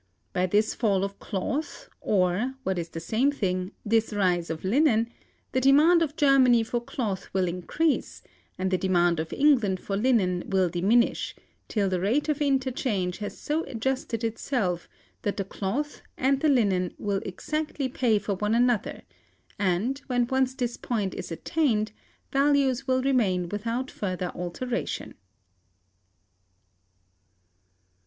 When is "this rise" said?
3.85-4.49